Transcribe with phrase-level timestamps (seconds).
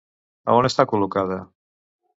[0.47, 1.41] A on està col·locada?